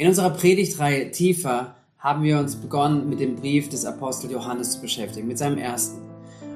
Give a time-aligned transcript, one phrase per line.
[0.00, 4.80] In unserer Predigtreihe Tiefer haben wir uns begonnen, mit dem Brief des Apostel Johannes zu
[4.80, 6.00] beschäftigen, mit seinem ersten.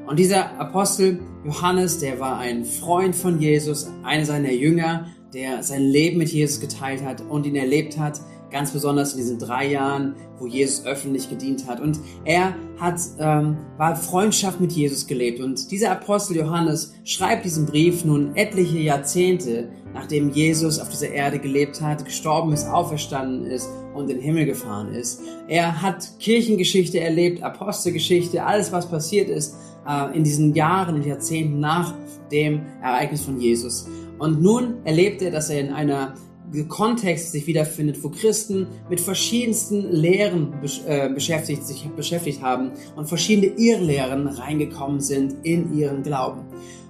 [0.07, 5.83] Und dieser Apostel Johannes, der war ein Freund von Jesus, einer seiner Jünger, der sein
[5.83, 8.19] Leben mit Jesus geteilt hat und ihn erlebt hat,
[8.55, 11.81] ganz besonders in diesen drei Jahren, wo Jesus öffentlich gedient hat.
[11.81, 15.41] Und er hat, ähm, war Freundschaft mit Jesus gelebt.
[15.41, 21.41] Und dieser Apostel Johannes schreibt diesen Brief nun etliche Jahrzehnte, nachdem Jesus auf dieser Erde
[21.41, 25.21] gelebt hat, gestorben ist, auferstanden ist und in den Himmel gefahren ist.
[25.49, 31.59] Er hat Kirchengeschichte erlebt, Apostelgeschichte, alles was passiert ist äh, in diesen Jahren und Jahrzehnten
[31.59, 31.93] nach
[32.31, 33.89] dem Ereignis von Jesus.
[34.21, 36.15] Und nun erlebt er, dass er in einer
[36.63, 40.55] Kontext sich wiederfindet, wo Christen mit verschiedensten Lehren
[40.87, 46.45] äh, beschäftigt, sich beschäftigt haben und verschiedene Irrlehren reingekommen sind in ihren Glauben.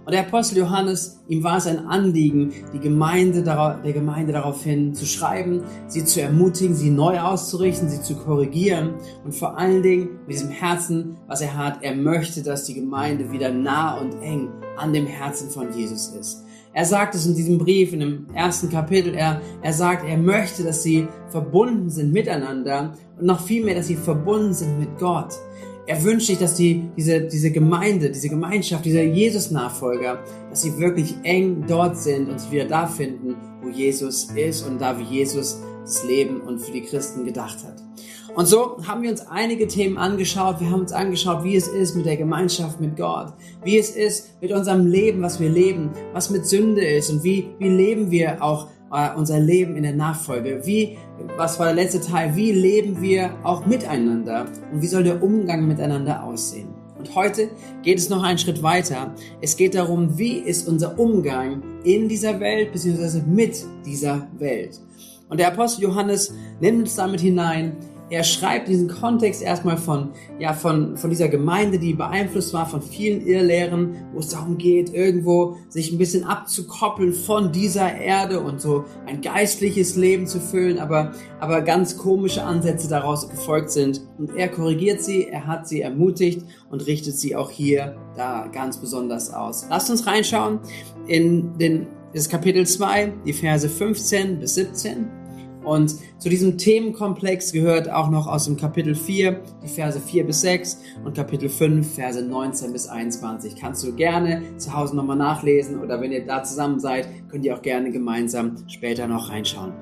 [0.04, 5.06] Und der Apostel Johannes, ihm war es ein Anliegen, die Gemeinde, der Gemeinde daraufhin zu
[5.06, 10.37] schreiben, sie zu ermutigen, sie neu auszurichten, sie zu korrigieren und vor allen Dingen mit
[10.37, 14.92] diesem Herzen, was er hat, er möchte, dass die Gemeinde wieder nah und eng an
[14.92, 16.43] dem Herzen von Jesus ist.
[16.76, 19.14] Er sagt es in diesem Brief, in dem ersten Kapitel.
[19.14, 23.86] Er, er sagt, er möchte, dass sie verbunden sind miteinander und noch viel mehr, dass
[23.86, 25.34] sie verbunden sind mit Gott.
[25.86, 31.14] Er wünscht sich, dass die, diese, diese Gemeinde, diese Gemeinschaft, dieser Jesus-Nachfolger, dass sie wirklich
[31.22, 35.60] eng dort sind und sich wieder da finden, wo Jesus ist und da, wie Jesus
[35.82, 37.76] das Leben und für die Christen gedacht hat.
[38.35, 40.60] Und so haben wir uns einige Themen angeschaut.
[40.60, 43.32] Wir haben uns angeschaut, wie es ist mit der Gemeinschaft mit Gott,
[43.63, 47.49] wie es ist mit unserem Leben, was wir leben, was mit Sünde ist und wie,
[47.60, 50.63] wie leben wir auch äh, unser Leben in der Nachfolge.
[50.65, 50.99] Wie,
[51.37, 52.35] was war der letzte Teil?
[52.35, 56.69] Wie leben wir auch miteinander und wie soll der Umgang miteinander aussehen?
[56.98, 57.51] Und heute
[57.82, 59.15] geht es noch einen Schritt weiter.
[59.43, 63.21] Es geht darum, wie ist unser Umgang in dieser Welt bzw.
[63.26, 64.81] mit dieser Welt.
[65.28, 67.76] Und der Apostel Johannes nimmt uns damit hinein
[68.10, 72.83] er schreibt diesen Kontext erstmal von, ja, von, von dieser Gemeinde, die beeinflusst war von
[72.83, 78.60] vielen Irrlehren, wo es darum geht, irgendwo sich ein bisschen abzukoppeln von dieser Erde und
[78.60, 84.03] so ein geistliches Leben zu füllen, aber, aber ganz komische Ansätze daraus gefolgt sind.
[84.19, 88.76] Und er korrigiert sie, er hat sie ermutigt und richtet sie auch hier da ganz
[88.76, 89.66] besonders aus.
[89.70, 90.60] Lasst uns reinschauen
[91.06, 95.23] in den, das Kapitel 2, die Verse 15 bis 17.
[95.64, 100.42] Und zu diesem Themenkomplex gehört auch noch aus dem Kapitel 4 die Verse 4 bis
[100.42, 103.56] 6 und Kapitel 5 Verse 19 bis 21.
[103.56, 107.56] Kannst du gerne zu Hause nochmal nachlesen oder wenn ihr da zusammen seid, könnt ihr
[107.56, 109.72] auch gerne gemeinsam später noch reinschauen.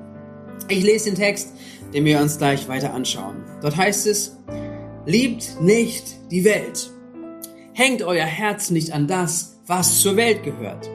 [0.69, 1.53] Ich lese den Text,
[1.93, 3.35] den wir uns gleich weiter anschauen.
[3.61, 4.37] Dort heißt es,
[5.05, 6.91] liebt nicht die Welt.
[7.73, 10.89] Hängt euer Herz nicht an das, was zur Welt gehört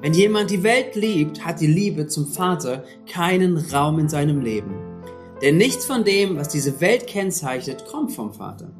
[0.00, 4.74] wenn jemand die Welt liebt, hat die Liebe zum Vater keinen Raum in seinem Leben.
[5.42, 8.70] Denn nichts von dem, was diese Welt kennzeichnet, kommt vom Vater.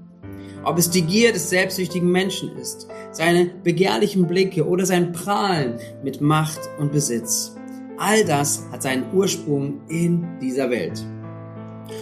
[0.65, 6.21] Ob es die Gier des selbstsüchtigen Menschen ist, seine begehrlichen Blicke oder sein Prahlen mit
[6.21, 7.57] Macht und Besitz.
[7.97, 11.05] All das hat seinen Ursprung in dieser Welt.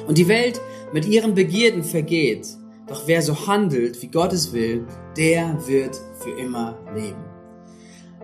[0.07, 0.61] Und die Welt
[0.93, 2.49] mit ihren Begierden vergeht,
[2.87, 7.25] doch wer so handelt, wie Gott es will, der wird für immer leben.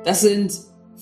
[0.05, 0.53] Das sind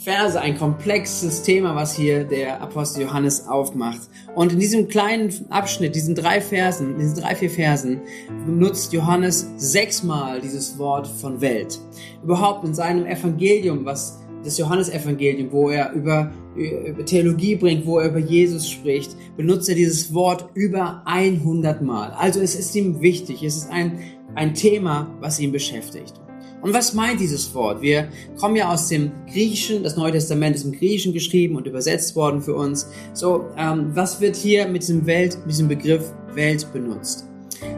[0.03, 4.01] Verse, ein komplexes Thema, was hier der Apostel Johannes aufmacht.
[4.35, 8.01] Und in diesem kleinen Abschnitt, diesen drei Versen, diesen drei, vier Versen,
[8.47, 11.79] benutzt Johannes sechsmal dieses Wort von Welt.
[12.23, 18.09] Überhaupt in seinem Evangelium, was das Johannesevangelium, wo er über, über Theologie bringt, wo er
[18.09, 22.13] über Jesus spricht, benutzt er dieses Wort über 100 Mal.
[22.13, 23.99] Also es ist ihm wichtig, es ist ein,
[24.35, 26.15] ein Thema, was ihn beschäftigt.
[26.63, 27.81] Und was meint dieses Wort?
[27.81, 32.15] Wir kommen ja aus dem Griechischen, das Neue Testament ist im Griechischen geschrieben und übersetzt
[32.17, 32.87] worden für uns.
[33.15, 37.27] So, ähm, was wird hier mit diesem Welt, mit diesem Begriff Welt benutzt?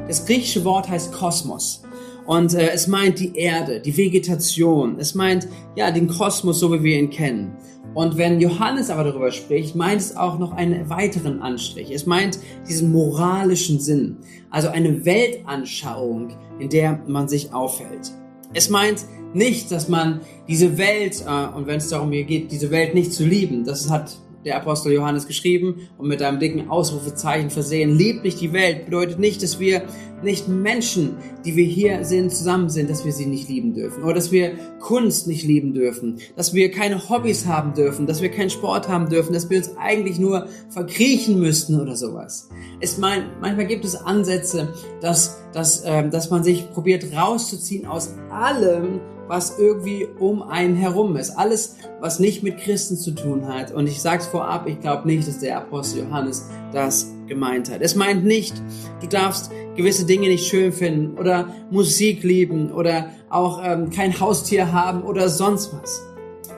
[0.09, 1.83] Das griechische Wort heißt Kosmos.
[2.27, 4.99] Und äh, es meint die Erde, die Vegetation.
[4.99, 7.57] Es meint ja den Kosmos, so wie wir ihn kennen.
[7.95, 11.91] Und wenn Johannes aber darüber spricht, meint es auch noch einen weiteren Anstrich.
[11.91, 12.39] Es meint
[12.69, 14.17] diesen moralischen Sinn,
[14.51, 18.13] also eine Weltanschauung, in der man sich aufhält.
[18.55, 19.05] Es meint
[19.35, 23.25] nicht, dass man diese Welt, äh, und wenn es darum geht, diese Welt nicht zu
[23.25, 24.13] lieben, das hat
[24.45, 27.97] der Apostel Johannes geschrieben und mit einem dicken Ausrufezeichen versehen.
[27.97, 29.83] Liebt nicht die Welt bedeutet nicht, dass wir
[30.23, 34.05] nicht Menschen, die wir hier sind, zusammen sind, dass wir sie nicht lieben dürfen.
[34.05, 36.19] Oder dass wir Kunst nicht lieben dürfen.
[36.37, 38.07] Dass wir keine Hobbys haben dürfen.
[38.07, 39.33] Dass wir keinen Sport haben dürfen.
[39.33, 42.49] Dass wir uns eigentlich nur verkriechen müssten oder sowas.
[42.81, 48.15] Es mein, manchmal gibt es Ansätze, dass, dass, äh, dass man sich probiert rauszuziehen aus
[48.31, 51.31] allem, was irgendwie um einen herum ist.
[51.31, 53.73] Alles, was nicht mit Christen zu tun hat.
[53.73, 57.81] Und ich sage es vorab, ich glaube nicht, dass der Apostel Johannes das gemeint hat.
[57.81, 58.55] Es meint nicht,
[59.01, 64.73] du darfst gewisse Dinge nicht schön finden oder Musik lieben oder auch ähm, kein Haustier
[64.73, 66.03] haben oder sonst was.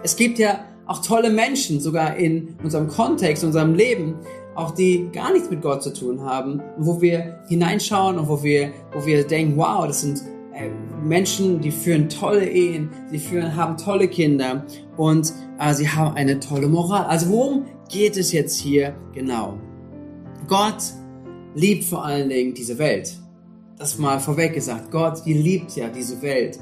[0.03, 4.17] Es gibt ja auch tolle Menschen, sogar in unserem Kontext, in unserem Leben,
[4.55, 8.73] auch die gar nichts mit Gott zu tun haben, wo wir hineinschauen und wo wir,
[8.93, 10.23] wo wir denken, wow, das sind
[10.53, 10.71] äh,
[11.05, 14.65] Menschen, die führen tolle Ehen, sie führen, haben tolle Kinder
[14.97, 17.05] und äh, sie haben eine tolle Moral.
[17.05, 19.59] Also worum geht es jetzt hier genau?
[20.49, 20.83] Gott
[21.55, 23.17] liebt vor allen Dingen diese Welt.
[23.79, 24.91] Das mal vorweg gesagt.
[24.91, 26.59] Gott, die liebt ja diese Welt.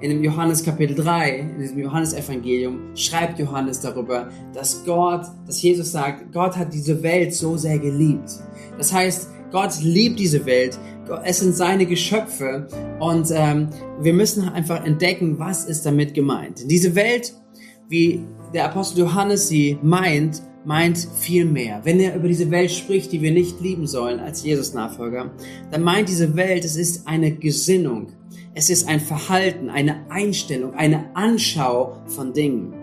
[0.00, 5.92] In dem Johannes Kapitel 3, in diesem Johannesevangelium, schreibt Johannes darüber, dass Gott, dass Jesus
[5.92, 8.30] sagt, Gott hat diese Welt so sehr geliebt.
[8.76, 10.76] Das heißt, Gott liebt diese Welt.
[11.24, 12.66] Es sind seine Geschöpfe
[12.98, 13.68] und ähm,
[14.00, 16.68] wir müssen einfach entdecken, was ist damit gemeint.
[16.68, 17.32] Diese Welt,
[17.88, 21.80] wie der Apostel Johannes sie meint, meint viel mehr.
[21.84, 25.30] Wenn er über diese Welt spricht, die wir nicht lieben sollen als Jesus-Nachfolger,
[25.70, 28.08] dann meint diese Welt, es ist eine Gesinnung.
[28.54, 32.74] Es ist ein Verhalten, eine Einstellung, eine Anschau von Dingen.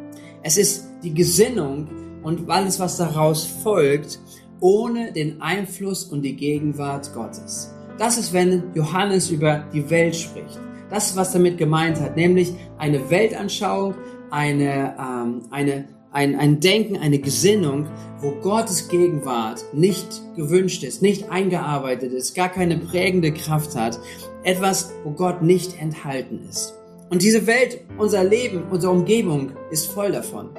[0.41, 1.89] Es ist die Gesinnung
[2.23, 4.19] und alles, was daraus folgt,
[4.61, 7.73] ohne den Einfluss und die Gegenwart Gottes.
[7.97, 10.59] Das ist, wenn Johannes über die Welt spricht.
[10.89, 13.95] Das ist, was damit gemeint hat, nämlich eine Weltanschauung,
[14.29, 17.87] eine, ähm, eine ein, ein Denken, eine Gesinnung,
[18.19, 23.97] wo Gottes Gegenwart nicht gewünscht ist, nicht eingearbeitet ist, gar keine prägende Kraft hat,
[24.43, 26.73] etwas, wo Gott nicht enthalten ist.
[27.09, 30.49] Und diese Welt, unser Leben, unsere Umgebung ist voll davon.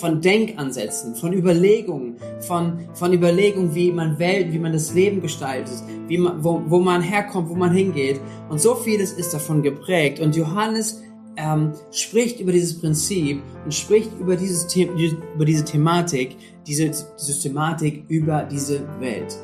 [0.00, 5.74] Von Denkansätzen, von Überlegungen, von, von Überlegungen, wie man Welt, wie man das Leben gestaltet,
[6.08, 8.18] wie man, wo, wo man herkommt, wo man hingeht.
[8.48, 10.20] Und so vieles ist davon geprägt.
[10.20, 11.02] Und Johannes
[11.36, 16.36] ähm, spricht über dieses Prinzip und spricht über, dieses über diese Thematik,
[16.66, 19.36] diese Systematik über diese Welt.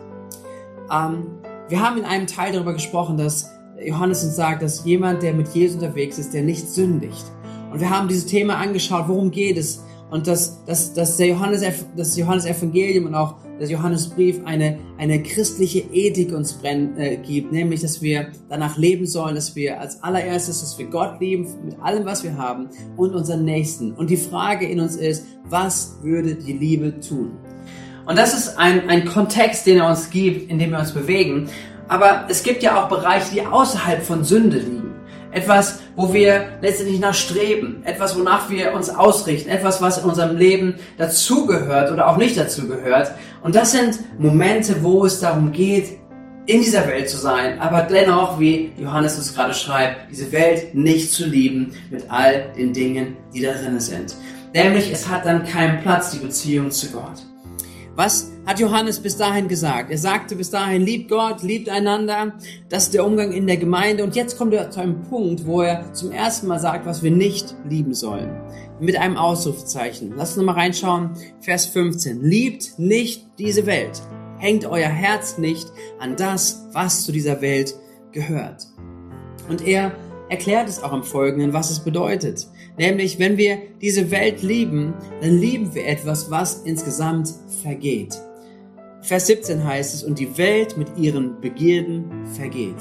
[0.92, 1.26] Ähm,
[1.68, 3.50] wir haben in einem Teil darüber gesprochen, dass
[3.84, 7.24] Johannes uns sagt, dass jemand, der mit Jesus unterwegs ist, der nicht sündigt.
[7.72, 9.84] Und wir haben dieses Thema angeschaut, worum geht es?
[10.10, 11.62] Und dass, dass, dass der Johannes,
[11.96, 17.52] das Johannes Evangelium und auch der Johannesbrief eine, eine christliche Ethik uns brenn, äh, gibt,
[17.52, 21.80] nämlich, dass wir danach leben sollen, dass wir als allererstes, dass wir Gott lieben mit
[21.80, 23.92] allem, was wir haben und unseren Nächsten.
[23.92, 27.32] Und die Frage in uns ist, was würde die Liebe tun?
[28.04, 31.48] Und das ist ein, ein Kontext, den er uns gibt, in dem wir uns bewegen.
[31.88, 34.85] Aber es gibt ja auch Bereiche, die außerhalb von Sünde liegen
[35.36, 40.36] etwas, wo wir letztendlich nach streben, etwas, wonach wir uns ausrichten, etwas, was in unserem
[40.36, 43.12] Leben dazugehört oder auch nicht dazugehört.
[43.42, 45.98] Und das sind Momente, wo es darum geht,
[46.46, 51.12] in dieser Welt zu sein, aber dennoch, wie Johannes uns gerade schreibt, diese Welt nicht
[51.12, 54.14] zu lieben mit all den Dingen, die darin sind.
[54.54, 57.18] Nämlich, es hat dann keinen Platz, die Beziehung zu Gott.
[57.96, 59.90] Was hat Johannes bis dahin gesagt?
[59.90, 62.34] Er sagte bis dahin, liebt Gott, liebt einander.
[62.68, 64.04] Das ist der Umgang in der Gemeinde.
[64.04, 67.10] Und jetzt kommt er zu einem Punkt, wo er zum ersten Mal sagt, was wir
[67.10, 68.38] nicht lieben sollen.
[68.80, 70.12] Mit einem Ausrufezeichen.
[70.14, 71.12] Lass uns mal reinschauen.
[71.40, 72.20] Vers 15.
[72.20, 74.02] Liebt nicht diese Welt.
[74.36, 75.66] Hängt euer Herz nicht
[75.98, 77.74] an das, was zu dieser Welt
[78.12, 78.66] gehört.
[79.48, 79.92] Und er
[80.28, 82.46] erklärt es auch im Folgenden, was es bedeutet.
[82.78, 87.32] Nämlich, wenn wir diese Welt lieben, dann lieben wir etwas, was insgesamt
[87.62, 88.20] vergeht.
[89.00, 92.76] Vers 17 heißt es, und die Welt mit ihren Begierden vergeht.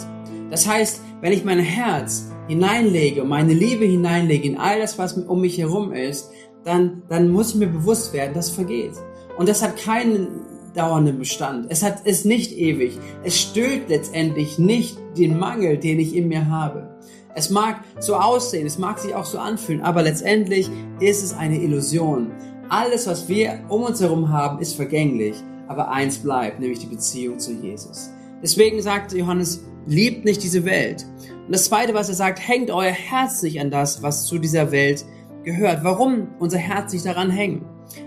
[0.50, 5.14] Das heißt, wenn ich mein Herz hineinlege und meine Liebe hineinlege in all das, was
[5.14, 6.32] um mich herum ist,
[6.64, 8.94] dann, dann muss ich mir bewusst werden, das vergeht.
[9.38, 10.28] Und das hat keinen
[10.74, 11.68] dauernden Bestand.
[11.70, 12.98] Es hat, ist nicht ewig.
[13.24, 16.95] Es stillt letztendlich nicht den Mangel, den ich in mir habe.
[17.38, 20.70] Es mag so aussehen, es mag sich auch so anfühlen, aber letztendlich
[21.02, 22.32] ist es eine Illusion.
[22.70, 25.36] Alles, was wir um uns herum haben, ist vergänglich,
[25.68, 28.10] aber eins bleibt, nämlich die Beziehung zu Jesus.
[28.42, 31.06] Deswegen sagt Johannes, liebt nicht diese Welt.
[31.46, 34.72] Und das Zweite, was er sagt, hängt euer Herz nicht an das, was zu dieser
[34.72, 35.06] Welt
[35.44, 35.84] gehört.
[35.84, 37.64] Warum unser Herz nicht daran hängt?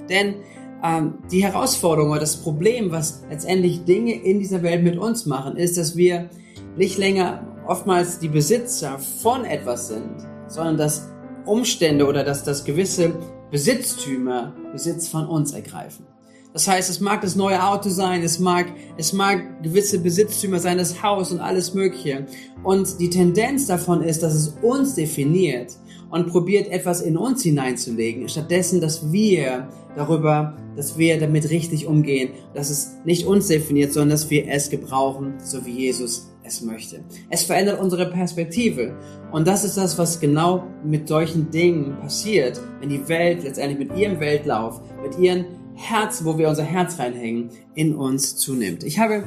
[0.09, 0.37] Denn
[0.83, 5.57] ähm, die Herausforderung oder das Problem, was letztendlich Dinge in dieser Welt mit uns machen,
[5.57, 6.31] ist, dass wir
[6.77, 11.09] nicht länger oftmals die Besitzer von etwas sind, sondern dass
[11.45, 13.13] Umstände oder dass das gewisse
[13.51, 16.07] Besitztümer Besitz von uns ergreifen.
[16.53, 20.79] Das heißt, es mag das neue Auto sein, es mag, es mag gewisse Besitztümer sein,
[20.79, 22.27] das Haus und alles Mögliche.
[22.65, 25.77] Und die Tendenz davon ist, dass es uns definiert
[26.11, 32.31] und probiert etwas in uns hineinzulegen, stattdessen, dass wir darüber dass wir damit richtig umgehen,
[32.55, 37.01] dass es nicht uns definiert, sondern dass wir es gebrauchen, so wie Jesus es möchte.
[37.31, 38.97] Es verändert unsere Perspektive.
[39.33, 43.99] Und das ist das, was genau mit solchen Dingen passiert, wenn die Welt letztendlich mit
[43.99, 48.85] ihrem Weltlauf, mit ihrem Herz, wo wir unser Herz reinhängen, in uns zunimmt.
[48.85, 49.25] Ich habe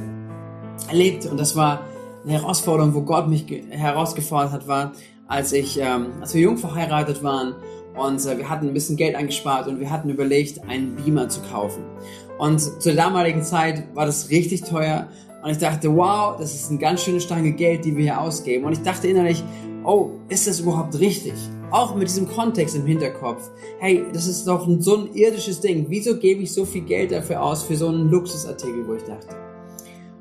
[0.87, 1.81] erlebt, und das war
[2.23, 4.93] eine Herausforderung, wo Gott mich herausgefordert hat, war,
[5.27, 7.55] als ich, ähm, als wir jung verheiratet waren
[7.95, 11.41] und äh, wir hatten ein bisschen Geld eingespart und wir hatten überlegt, einen Beamer zu
[11.41, 11.83] kaufen.
[12.37, 15.07] Und zur damaligen Zeit war das richtig teuer
[15.43, 18.65] und ich dachte, wow, das ist eine ganz schöne Stange Geld, die wir hier ausgeben.
[18.65, 19.43] Und ich dachte innerlich,
[19.83, 21.33] oh, ist das überhaupt richtig?
[21.71, 23.49] Auch mit diesem Kontext im Hinterkopf.
[23.79, 25.85] Hey, das ist doch so ein irdisches Ding.
[25.89, 29.35] Wieso gebe ich so viel Geld dafür aus für so einen Luxusartikel, wo ich dachte?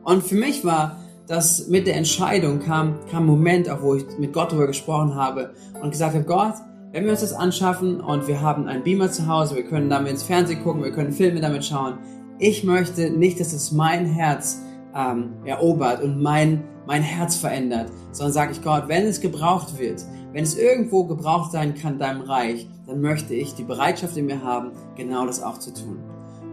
[0.04, 4.04] Und für mich war das mit der Entscheidung kam, kam ein Moment, auch wo ich
[4.18, 5.50] mit Gott darüber gesprochen habe
[5.80, 6.54] und gesagt habe, Gott,
[6.92, 10.10] wenn wir uns das anschaffen und wir haben einen Beamer zu Hause, wir können damit
[10.10, 11.98] ins Fernsehen gucken, wir können Filme damit schauen.
[12.38, 14.60] Ich möchte nicht, dass es mein Herz
[14.94, 20.04] ähm, erobert und mein, mein Herz verändert, sondern sage ich Gott, wenn es gebraucht wird,
[20.32, 24.26] wenn es irgendwo gebraucht sein kann in deinem Reich, dann möchte ich die Bereitschaft in
[24.26, 25.98] mir haben, genau das auch zu tun.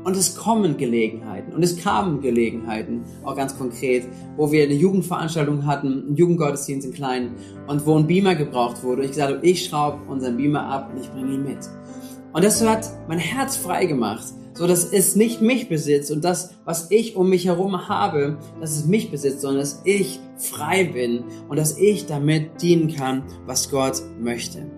[0.07, 5.65] Und es kommen Gelegenheiten und es kamen Gelegenheiten, auch ganz konkret, wo wir eine Jugendveranstaltung
[5.65, 7.35] hatten, einen Jugendgottesdienst in Kleinen
[7.67, 9.01] und wo ein Beamer gebraucht wurde.
[9.01, 11.57] Und ich gesagt habe, ich schraube unseren Beamer ab und ich bringe ihn mit.
[12.31, 14.23] Und das hat mein Herz frei gemacht,
[14.53, 18.77] so dass es nicht mich besitzt und das, was ich um mich herum habe, dass
[18.77, 23.69] es mich besitzt, sondern dass ich frei bin und dass ich damit dienen kann, was
[23.69, 24.71] Gott möchte.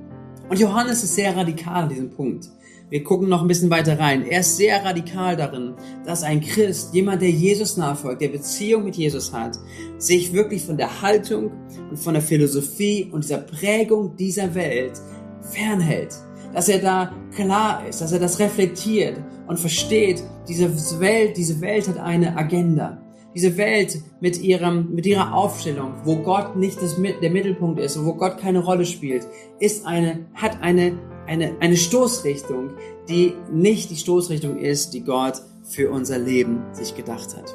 [0.50, 2.50] Und Johannes ist sehr radikal an diesem Punkt.
[2.90, 4.26] Wir gucken noch ein bisschen weiter rein.
[4.26, 8.96] Er ist sehr radikal darin, dass ein Christ, jemand, der Jesus nachfolgt, der Beziehung mit
[8.96, 9.60] Jesus hat,
[9.98, 11.52] sich wirklich von der Haltung
[11.90, 14.94] und von der Philosophie und dieser Prägung dieser Welt
[15.42, 16.16] fernhält
[16.54, 19.18] dass er da klar ist, dass er das reflektiert
[19.48, 23.02] und versteht, diese Welt, diese Welt hat eine Agenda.
[23.36, 28.06] Diese Welt mit ihrem, mit ihrer Aufstellung, wo Gott nicht das, der Mittelpunkt ist und
[28.06, 29.28] wo Gott keine Rolle spielt,
[29.60, 30.98] ist eine, hat eine,
[31.30, 32.72] eine, eine Stoßrichtung,
[33.08, 37.54] die nicht die Stoßrichtung ist, die Gott für unser Leben sich gedacht hat.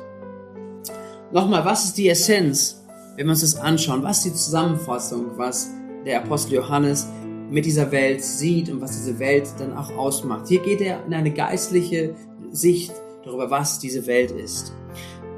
[1.32, 2.84] Nochmal, was ist die Essenz,
[3.16, 4.04] wenn wir uns das anschauen?
[4.04, 5.70] Was ist die Zusammenfassung, was
[6.06, 7.08] der Apostel Johannes
[7.50, 10.48] mit dieser Welt sieht und was diese Welt dann auch ausmacht.
[10.48, 12.14] Hier geht er in eine geistliche
[12.50, 12.92] Sicht
[13.24, 14.72] darüber, was diese Welt ist.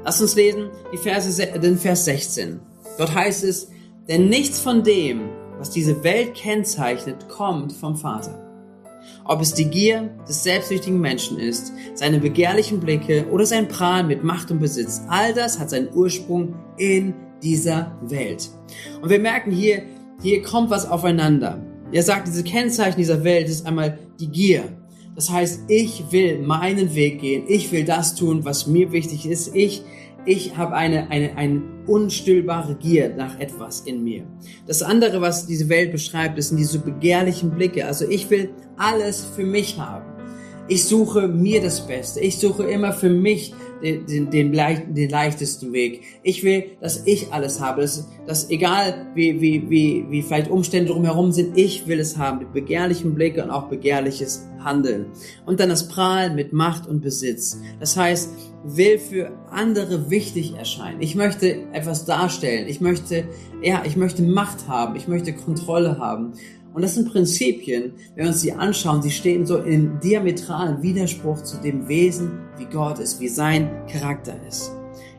[0.03, 2.59] Lass uns lesen die Verse, den Vers 16.
[2.97, 3.69] Dort heißt es,
[4.07, 5.29] denn nichts von dem,
[5.59, 8.43] was diese Welt kennzeichnet, kommt vom Vater.
[9.25, 14.23] Ob es die Gier des selbstsüchtigen Menschen ist, seine begehrlichen Blicke oder sein Prahlen mit
[14.23, 18.49] Macht und Besitz, all das hat seinen Ursprung in dieser Welt.
[19.01, 19.83] Und wir merken hier,
[20.21, 21.61] hier kommt was aufeinander.
[21.91, 24.63] Er sagt, diese Kennzeichen dieser Welt ist einmal die Gier.
[25.15, 27.45] Das heißt, ich will meinen Weg gehen.
[27.47, 29.55] Ich will das tun, was mir wichtig ist.
[29.55, 29.83] Ich,
[30.27, 34.23] ich habe eine, eine, eine unstillbare Gier nach etwas in mir.
[34.67, 37.85] Das andere, was diese Welt beschreibt, sind diese begehrlichen Blicke.
[37.85, 40.05] Also ich will alles für mich haben.
[40.69, 42.19] Ich suche mir das Beste.
[42.19, 44.51] Ich suche immer für mich den, den, den,
[44.93, 46.01] den leichtesten Weg.
[46.23, 47.81] Ich will, dass ich alles habe.
[47.81, 52.39] Dass, dass egal wie, wie, wie, wie vielleicht Umstände drumherum sind, ich will es haben.
[52.39, 55.05] Mit begehrlichen Blicke und auch begehrliches Handeln.
[55.45, 57.61] Und dann das Prahlen mit Macht und Besitz.
[57.79, 58.31] Das heißt,
[58.75, 61.01] will für andere wichtig erscheinen.
[61.01, 62.67] Ich möchte etwas darstellen.
[62.67, 63.25] Ich möchte,
[63.61, 64.95] ja, ich möchte Macht haben.
[64.95, 66.33] Ich möchte Kontrolle haben.
[66.73, 71.41] Und das sind Prinzipien, wenn wir uns die anschauen, sie stehen so in diametralen Widerspruch
[71.41, 74.71] zu dem Wesen, wie Gott ist, wie sein Charakter ist.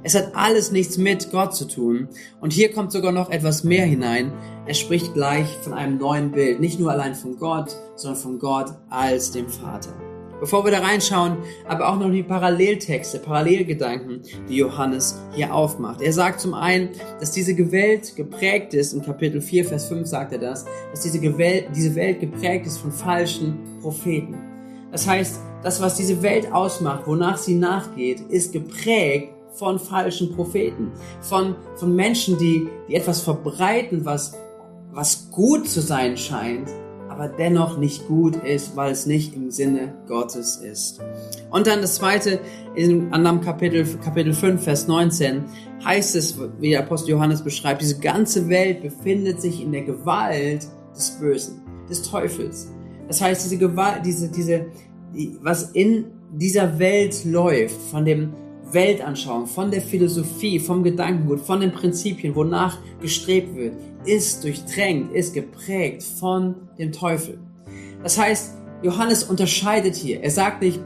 [0.04, 2.08] Es hat alles nichts mit Gott zu tun.
[2.40, 4.32] Und hier kommt sogar noch etwas mehr hinein.
[4.66, 6.60] Er spricht gleich von einem neuen Bild.
[6.60, 10.07] Nicht nur allein von Gott, sondern von Gott als dem Vater.
[10.40, 16.00] Bevor wir da reinschauen, aber auch noch die Paralleltexte, Parallelgedanken, die Johannes hier aufmacht.
[16.00, 20.33] Er sagt zum einen, dass diese Welt geprägt ist, in Kapitel 4, Vers 5 sagt
[20.33, 24.37] er das, dass diese Welt, diese Welt geprägt ist von falschen Propheten.
[24.92, 30.92] Das heißt, das, was diese Welt ausmacht, wonach sie nachgeht, ist geprägt von falschen Propheten,
[31.21, 34.35] von, von Menschen, die, die etwas verbreiten, was,
[34.92, 36.68] was gut zu sein scheint,
[37.18, 41.00] aber dennoch nicht gut ist, weil es nicht im Sinne Gottes ist.
[41.50, 42.38] Und dann das zweite,
[42.76, 45.42] in anderem Kapitel, Kapitel 5, Vers 19,
[45.84, 50.68] heißt es, wie der Apostel Johannes beschreibt, diese ganze Welt befindet sich in der Gewalt
[50.94, 51.60] des Bösen,
[51.90, 52.68] des Teufels.
[53.08, 54.66] Das heißt, diese Gewalt, diese, diese,
[55.12, 58.32] die, was in dieser Welt läuft, von dem
[58.72, 65.34] Weltanschauung, von der Philosophie, vom Gedankengut, von den Prinzipien, wonach gestrebt wird, ist durchdrängt, ist
[65.34, 67.38] geprägt von dem Teufel.
[68.02, 70.22] Das heißt, Johannes unterscheidet hier.
[70.22, 70.80] Er sagt nicht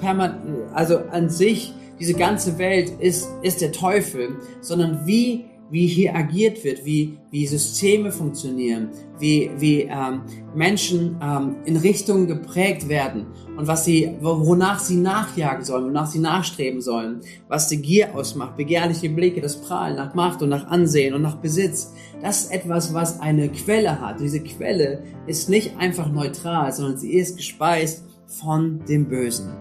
[0.72, 6.62] also an sich, diese ganze Welt ist, ist der Teufel, sondern wie wie hier agiert
[6.64, 10.20] wird, wie, wie Systeme funktionieren, wie, wie ähm,
[10.54, 13.26] Menschen ähm, in Richtungen geprägt werden
[13.56, 18.58] und was sie, wonach sie nachjagen sollen, wonach sie nachstreben sollen, was die Gier ausmacht,
[18.58, 21.94] begehrliche Blicke, das Prahlen nach Macht und nach Ansehen und nach Besitz.
[22.20, 24.20] Das ist etwas, was eine Quelle hat.
[24.20, 29.56] Diese Quelle ist nicht einfach neutral, sondern sie ist gespeist von dem Bösen.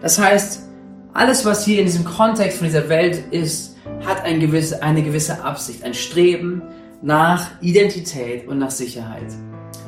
[0.00, 0.62] Das heißt,
[1.12, 3.73] alles, was hier in diesem Kontext von dieser Welt ist,
[4.06, 6.62] hat ein gewisse, eine gewisse Absicht, ein Streben
[7.02, 9.32] nach Identität und nach Sicherheit.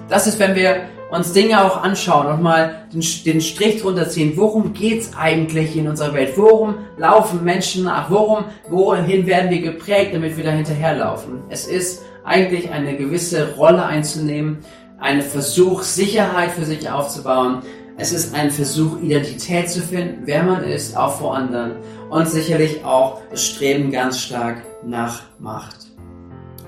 [0.08, 4.32] Das ist, wenn wir uns Dinge auch anschauen und mal den, den Strich drunter ziehen.
[4.36, 6.32] Worum geht's eigentlich in unserer Welt?
[6.36, 8.10] Worum laufen Menschen nach?
[8.10, 11.42] Worum, wohin werden wir geprägt, damit wir da hinterherlaufen?
[11.48, 14.58] Es ist eigentlich eine gewisse Rolle einzunehmen,
[14.98, 17.62] ein Versuch, Sicherheit für sich aufzubauen.
[17.98, 21.76] Es ist ein Versuch, Identität zu finden, wer man ist, auch vor anderen
[22.10, 25.86] und sicherlich auch das Streben ganz stark nach Macht.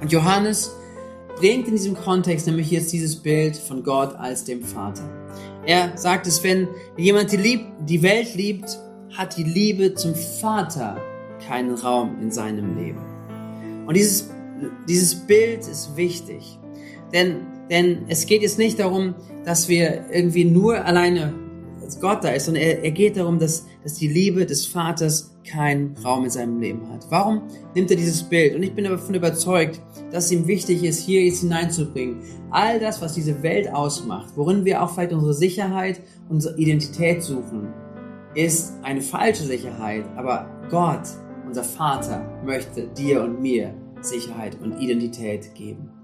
[0.00, 0.74] Und Johannes
[1.36, 5.02] bringt in diesem Kontext nämlich jetzt dieses Bild von Gott als dem Vater.
[5.66, 6.66] Er sagt es, wenn
[6.96, 8.78] jemand die, Lieb die Welt liebt,
[9.12, 10.96] hat die Liebe zum Vater
[11.46, 13.04] keinen Raum in seinem Leben.
[13.86, 14.30] Und dieses,
[14.88, 16.58] dieses Bild ist wichtig,
[17.12, 21.34] denn, denn es geht jetzt nicht darum, dass wir irgendwie nur alleine
[22.00, 25.96] Gott da ist, sondern er, er geht darum, dass, dass die Liebe des Vaters keinen
[26.04, 27.06] Raum in seinem Leben hat.
[27.08, 27.42] Warum
[27.74, 28.54] nimmt er dieses Bild?
[28.54, 32.18] Und ich bin davon überzeugt, dass es ihm wichtig ist, hier jetzt hineinzubringen.
[32.50, 37.68] All das, was diese Welt ausmacht, worin wir auch vielleicht unsere Sicherheit, unsere Identität suchen,
[38.34, 40.04] ist eine falsche Sicherheit.
[40.16, 41.08] Aber Gott,
[41.46, 45.97] unser Vater, möchte dir und mir Sicherheit und Identität geben.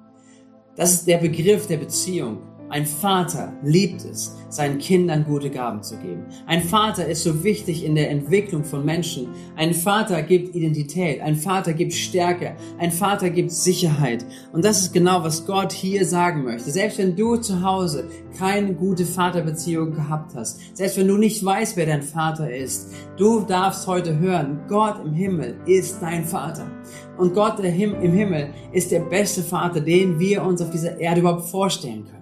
[0.76, 2.38] Das ist der Begriff der Beziehung.
[2.70, 6.24] Ein Vater liebt es, seinen Kindern gute Gaben zu geben.
[6.46, 9.28] Ein Vater ist so wichtig in der Entwicklung von Menschen.
[9.56, 11.20] Ein Vater gibt Identität.
[11.20, 12.56] Ein Vater gibt Stärke.
[12.78, 14.24] Ein Vater gibt Sicherheit.
[14.52, 16.70] Und das ist genau, was Gott hier sagen möchte.
[16.70, 21.76] Selbst wenn du zu Hause keine gute Vaterbeziehung gehabt hast, selbst wenn du nicht weißt,
[21.76, 26.66] wer dein Vater ist, du darfst heute hören, Gott im Himmel ist dein Vater.
[27.18, 31.48] Und Gott im Himmel ist der beste Vater, den wir uns auf dieser Erde überhaupt
[31.48, 32.13] vorstellen können.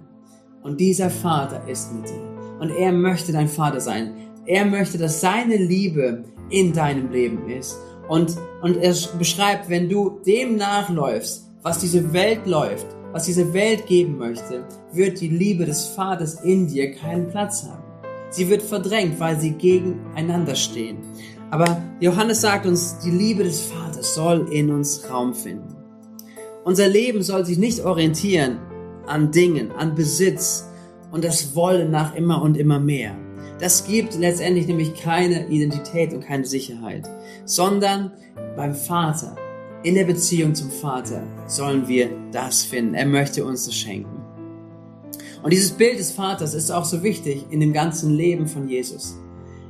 [0.62, 2.22] Und dieser Vater ist mit dir.
[2.61, 4.14] Und er möchte dein Vater sein.
[4.46, 7.77] Er möchte, dass seine Liebe in deinem Leben ist.
[8.09, 13.87] Und, und er beschreibt, wenn du dem nachläufst, was diese Welt läuft, was diese Welt
[13.87, 17.83] geben möchte, wird die Liebe des Vaters in dir keinen Platz haben.
[18.31, 20.98] Sie wird verdrängt, weil sie gegeneinander stehen.
[21.51, 25.77] Aber Johannes sagt uns, die Liebe des Vaters soll in uns Raum finden.
[26.64, 28.59] Unser Leben soll sich nicht orientieren
[29.06, 30.68] an Dingen, an Besitz
[31.10, 33.16] und das Wollen nach immer und immer mehr.
[33.60, 37.08] Das gibt letztendlich nämlich keine Identität und keine Sicherheit,
[37.44, 38.12] sondern
[38.56, 39.36] beim Vater,
[39.84, 42.94] in der Beziehung zum Vater sollen wir das finden.
[42.94, 44.22] Er möchte uns das schenken.
[45.42, 49.18] Und dieses Bild des Vaters ist auch so wichtig in dem ganzen Leben von Jesus.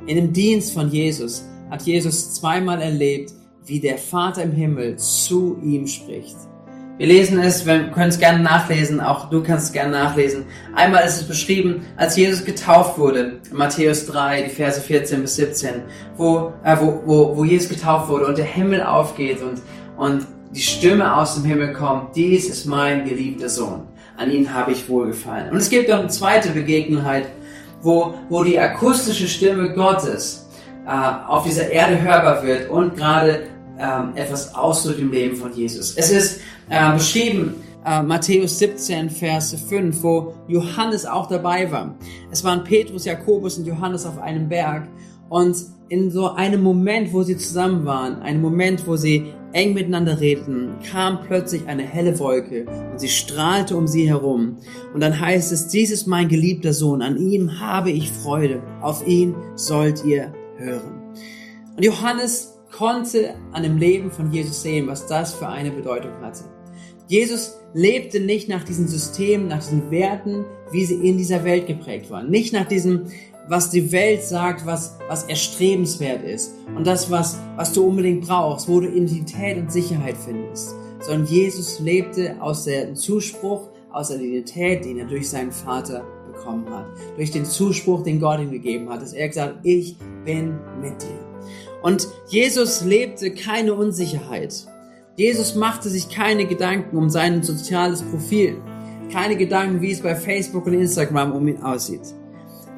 [0.07, 3.33] In dem Dienst von Jesus hat Jesus zweimal erlebt,
[3.64, 6.37] wie der Vater im Himmel zu ihm spricht.
[6.99, 10.45] Wir lesen es, wir können es gerne nachlesen, auch du kannst es gerne nachlesen.
[10.75, 15.83] Einmal ist es beschrieben, als Jesus getauft wurde, Matthäus 3, die Verse 14 bis 17,
[16.17, 19.63] wo, äh, wo, wo, wo Jesus getauft wurde und der Himmel aufgeht und,
[19.97, 24.73] und die Stimme aus dem Himmel kommt, dies ist mein geliebter Sohn, an ihn habe
[24.73, 25.51] ich wohlgefallen.
[25.51, 27.05] Und es gibt noch eine zweite Begegnung,
[27.81, 30.47] wo, wo die akustische Stimme Gottes
[30.87, 33.45] äh, auf dieser Erde hörbar wird und gerade
[33.83, 35.95] ähm, etwas ausdrückt im Leben von Jesus.
[35.97, 36.40] Es ist
[36.71, 41.97] äh, beschrieben, äh, Matthäus 17, Vers 5, wo Johannes auch dabei war.
[42.31, 44.88] Es waren Petrus, Jakobus und Johannes auf einem Berg
[45.29, 45.57] und
[45.88, 50.77] in so einem Moment, wo sie zusammen waren, einem Moment, wo sie eng miteinander redeten,
[50.90, 54.57] kam plötzlich eine helle Wolke und sie strahlte um sie herum.
[54.95, 59.07] Und dann heißt es, dies ist mein geliebter Sohn, an ihm habe ich Freude, auf
[59.07, 61.03] ihn sollt ihr hören.
[61.77, 62.52] Und Johannes
[62.83, 66.42] konnte an dem Leben von Jesus sehen, was das für eine Bedeutung hatte.
[67.07, 72.11] Jesus lebte nicht nach diesen Systemen, nach diesen Werten, wie sie in dieser Welt geprägt
[72.11, 72.29] waren.
[72.29, 73.03] Nicht nach diesem,
[73.47, 78.68] was die Welt sagt, was, was erstrebenswert ist und das, was, was du unbedingt brauchst,
[78.68, 80.75] wo du Identität und Sicherheit findest.
[80.99, 86.68] Sondern Jesus lebte aus dem Zuspruch, aus der Identität, den er durch seinen Vater bekommen
[86.68, 86.87] hat.
[87.14, 91.22] Durch den Zuspruch, den Gott ihm gegeben hat, dass er gesagt, ich bin mit dir.
[91.83, 94.66] Und Jesus lebte keine Unsicherheit.
[95.16, 98.57] Jesus machte sich keine Gedanken um sein soziales Profil.
[99.12, 102.14] Keine Gedanken, wie es bei Facebook und Instagram um ihn aussieht.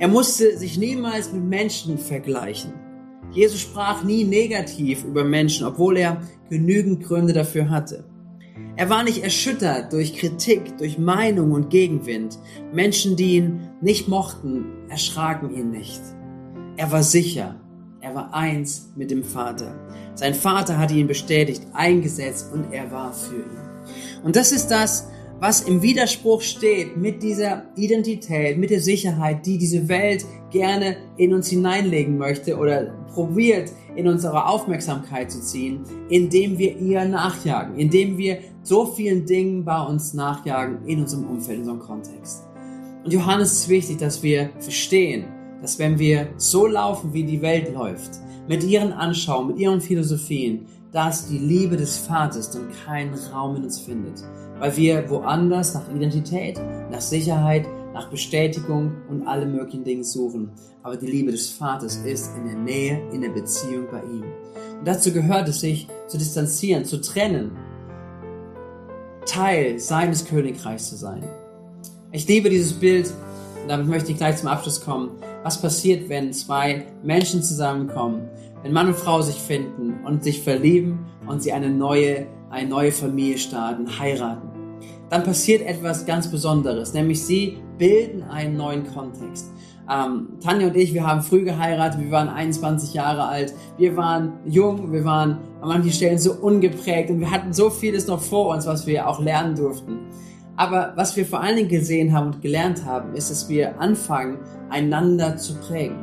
[0.01, 2.73] Er musste sich niemals mit Menschen vergleichen.
[3.31, 8.05] Jesus sprach nie negativ über Menschen, obwohl er genügend Gründe dafür hatte.
[8.77, 12.39] Er war nicht erschüttert durch Kritik, durch Meinung und Gegenwind.
[12.73, 16.01] Menschen, die ihn nicht mochten, erschraken ihn nicht.
[16.77, 17.61] Er war sicher.
[18.05, 19.75] Er war eins mit dem Vater.
[20.15, 24.23] Sein Vater hatte ihn bestätigt, eingesetzt und er war für ihn.
[24.23, 25.09] Und das ist das,
[25.41, 31.33] was im Widerspruch steht mit dieser Identität, mit der Sicherheit, die diese Welt gerne in
[31.33, 38.19] uns hineinlegen möchte oder probiert in unsere Aufmerksamkeit zu ziehen, indem wir ihr nachjagen, indem
[38.19, 42.43] wir so vielen Dingen bei uns nachjagen in unserem Umfeld, in unserem Kontext.
[43.03, 45.25] Und Johannes ist wichtig, dass wir verstehen,
[45.65, 50.67] dass wenn wir so laufen, wie die Welt läuft, mit ihren Anschauungen, mit ihren Philosophien,
[50.93, 54.23] dass die Liebe des Vaters dann keinen Raum in uns findet
[54.59, 60.51] weil wir woanders nach Identität, nach Sicherheit, nach Bestätigung und alle möglichen Dinge suchen.
[60.83, 64.25] Aber die Liebe des Vaters ist in der Nähe, in der Beziehung bei ihm.
[64.79, 67.53] Und dazu gehört es, sich zu distanzieren, zu trennen,
[69.27, 71.25] Teil seines Königreichs zu sein.
[72.13, 73.13] Ich liebe dieses Bild,
[73.63, 75.11] und damit möchte ich gleich zum Abschluss kommen.
[75.45, 78.31] Was passiert, wenn zwei Menschen zusammenkommen,
[78.63, 82.93] wenn Mann und Frau sich finden und sich verlieben und sie eine neue eine neue
[82.93, 84.49] Familie starten, heiraten,
[85.11, 89.51] dann passiert etwas ganz Besonderes, nämlich sie bilden einen neuen Kontext.
[89.91, 94.33] Ähm, Tanja und ich, wir haben früh geheiratet, wir waren 21 Jahre alt, wir waren
[94.47, 98.55] jung, wir waren an manchen Stellen so ungeprägt und wir hatten so vieles noch vor
[98.55, 99.99] uns, was wir auch lernen durften.
[100.57, 104.39] Aber was wir vor allen Dingen gesehen haben und gelernt haben, ist, dass wir anfangen,
[104.71, 105.97] einander zu prägen.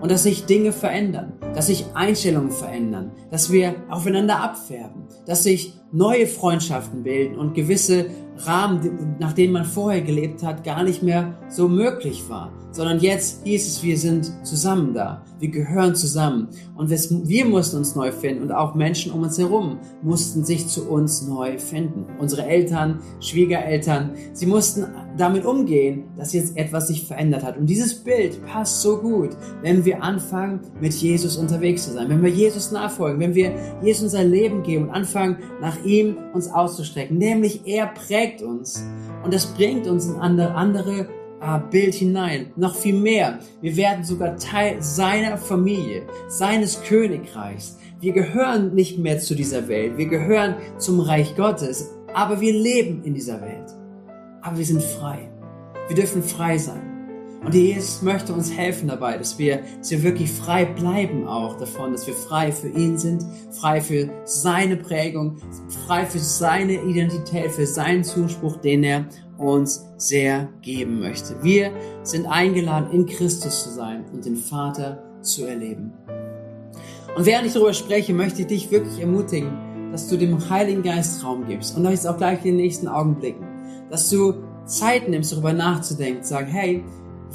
[0.00, 5.74] Und dass sich Dinge verändern, dass sich Einstellungen verändern, dass wir aufeinander abfärben, dass sich
[5.90, 8.06] neue Freundschaften bilden und gewisse
[8.46, 13.44] Rahmen, nach denen man vorher gelebt hat, gar nicht mehr so möglich war, sondern jetzt
[13.44, 16.48] hieß es, wir sind zusammen da, wir gehören zusammen.
[16.76, 18.42] Und wir mussten uns neu finden.
[18.42, 22.06] Und auch Menschen um uns herum mussten sich zu uns neu finden.
[22.18, 24.86] Unsere Eltern, Schwiegereltern, sie mussten
[25.18, 27.56] damit umgehen, dass jetzt etwas sich verändert hat.
[27.56, 29.30] Und dieses Bild passt so gut,
[29.62, 33.52] wenn wir anfangen, mit Jesus unterwegs zu sein, wenn wir Jesus nachfolgen, wenn wir
[33.82, 37.18] Jesus unser Leben geben und anfangen, nach ihm uns auszustrecken.
[37.18, 38.84] Nämlich er prägt uns
[39.24, 41.08] und das bringt uns in andere, andere
[41.40, 42.52] äh, Bild hinein.
[42.56, 43.38] Noch viel mehr.
[43.60, 47.78] Wir werden sogar Teil seiner Familie, seines Königreichs.
[48.00, 49.98] Wir gehören nicht mehr zu dieser Welt.
[49.98, 51.90] Wir gehören zum Reich Gottes.
[52.14, 53.77] Aber wir leben in dieser Welt
[54.48, 55.28] aber wir sind frei.
[55.88, 56.80] Wir dürfen frei sein.
[57.44, 61.92] Und Jesus möchte uns helfen dabei, dass wir, dass wir wirklich frei bleiben auch davon,
[61.92, 65.36] dass wir frei für ihn sind, frei für seine Prägung,
[65.86, 69.06] frei für seine Identität, für seinen Zuspruch, den er
[69.36, 71.36] uns sehr geben möchte.
[71.42, 71.70] Wir
[72.02, 75.92] sind eingeladen, in Christus zu sein und den Vater zu erleben.
[77.16, 81.22] Und während ich darüber spreche, möchte ich dich wirklich ermutigen, dass du dem Heiligen Geist
[81.22, 83.47] Raum gibst und euch auch gleich in den nächsten Augenblicken
[83.90, 86.84] dass du Zeit nimmst, darüber nachzudenken, zu sagen, hey,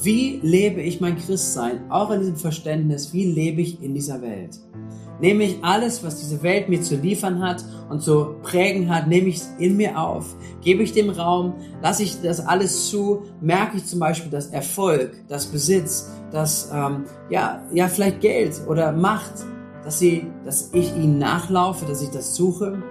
[0.01, 4.59] wie lebe ich mein Christsein, auch in diesem Verständnis, wie lebe ich in dieser Welt?
[5.21, 9.29] Nehme ich alles, was diese Welt mir zu liefern hat und zu prägen hat, nehme
[9.29, 13.77] ich es in mir auf, gebe ich dem Raum, lasse ich das alles zu, merke
[13.77, 19.45] ich zum Beispiel, dass Erfolg, das Besitz, das ähm, ja ja vielleicht Geld oder Macht,
[19.83, 22.81] dass sie, dass ich ihnen nachlaufe, dass ich das suche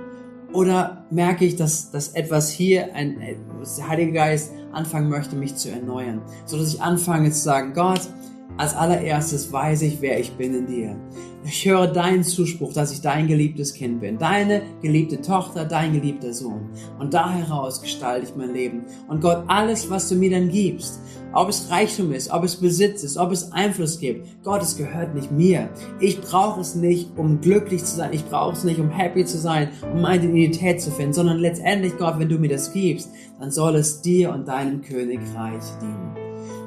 [0.52, 3.18] oder merke ich, dass, dass etwas hier, ein,
[3.60, 7.72] dass der Heilige Geist anfangen möchte, mich zu erneuern, so dass ich anfange zu sagen,
[7.74, 8.08] Gott,
[8.56, 10.96] als allererstes weiß ich, wer ich bin in dir.
[11.44, 16.32] Ich höre deinen Zuspruch, dass ich dein geliebtes Kind bin, deine geliebte Tochter, dein geliebter
[16.32, 16.70] Sohn.
[17.00, 18.82] Und da heraus gestalte ich mein Leben.
[19.08, 21.00] Und Gott, alles, was du mir dann gibst,
[21.32, 25.14] ob es Reichtum ist, ob es Besitz ist, ob es Einfluss gibt, Gott, es gehört
[25.14, 25.70] nicht mir.
[25.98, 28.12] Ich brauche es nicht, um glücklich zu sein.
[28.12, 31.96] Ich brauche es nicht, um happy zu sein, um meine Identität zu finden, sondern letztendlich,
[31.96, 33.10] Gott, wenn du mir das gibst,
[33.40, 36.16] dann soll es dir und deinem Königreich dienen.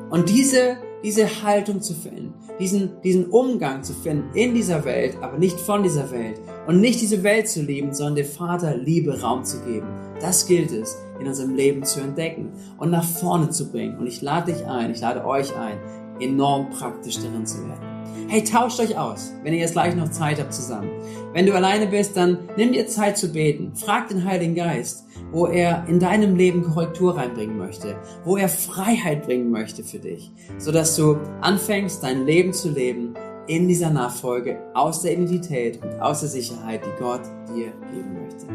[0.10, 5.38] Und diese diese Haltung zu finden, diesen, diesen Umgang zu finden in dieser Welt, aber
[5.38, 9.44] nicht von dieser Welt und nicht diese Welt zu lieben, sondern dem Vater Liebe Raum
[9.44, 9.86] zu geben.
[10.20, 14.00] Das gilt es in unserem Leben zu entdecken und nach vorne zu bringen.
[14.00, 15.78] Und ich lade dich ein, ich lade euch ein,
[16.20, 17.95] enorm praktisch darin zu werden.
[18.28, 20.90] Hey, tauscht euch aus, wenn ihr jetzt gleich noch Zeit habt zusammen.
[21.32, 23.74] Wenn du alleine bist, dann nimm dir Zeit zu beten.
[23.76, 29.28] Frag den Heiligen Geist, wo er in deinem Leben Korrektur reinbringen möchte, wo er Freiheit
[29.28, 33.14] bringen möchte für dich, sodass du anfängst, dein Leben zu leben
[33.46, 37.22] in dieser Nachfolge aus der Identität und aus der Sicherheit, die Gott
[37.56, 38.48] dir geben möchte.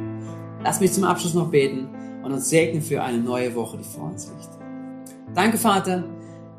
[0.64, 1.88] Lass mich zum Abschluss noch beten
[2.24, 4.50] und uns segnen für eine neue Woche, die vor uns liegt.
[5.32, 6.02] Danke, Vater,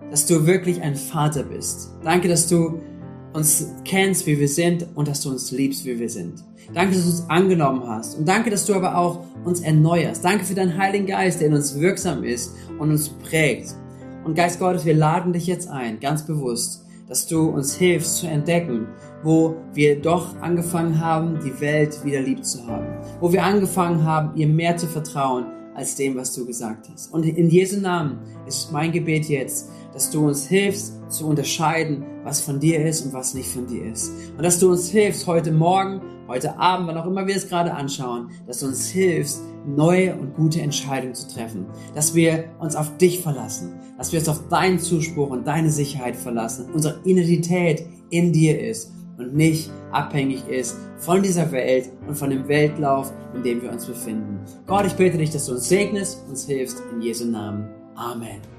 [0.09, 1.91] dass du wirklich ein Vater bist.
[2.03, 2.79] Danke, dass du
[3.33, 6.43] uns kennst, wie wir sind und dass du uns liebst, wie wir sind.
[6.73, 10.23] Danke, dass du uns angenommen hast und danke, dass du aber auch uns erneuerst.
[10.23, 13.75] Danke für deinen Heiligen Geist, der in uns wirksam ist und uns prägt.
[14.23, 18.27] Und Geist Gottes, wir laden dich jetzt ein, ganz bewusst, dass du uns hilfst zu
[18.27, 18.87] entdecken,
[19.23, 22.87] wo wir doch angefangen haben, die Welt wieder lieb zu haben,
[23.19, 27.13] wo wir angefangen haben, ihr mehr zu vertrauen als dem, was du gesagt hast.
[27.13, 32.41] Und in Jesu Namen ist mein Gebet jetzt, dass du uns hilfst zu unterscheiden, was
[32.41, 34.11] von dir ist und was nicht von dir ist.
[34.37, 37.73] Und dass du uns hilfst heute Morgen, heute Abend, wann auch immer wir es gerade
[37.73, 41.65] anschauen, dass du uns hilfst, neue und gute Entscheidungen zu treffen.
[41.93, 43.73] Dass wir uns auf dich verlassen.
[43.97, 46.67] Dass wir uns auf deinen Zuspruch und deine Sicherheit verlassen.
[46.73, 52.47] Unsere Identität in dir ist und nicht abhängig ist von dieser Welt und von dem
[52.47, 54.39] Weltlauf, in dem wir uns befinden.
[54.67, 56.81] Gott, ich bitte dich, dass du uns segnest, uns hilfst.
[56.91, 57.69] In Jesu Namen.
[57.95, 58.41] Amen.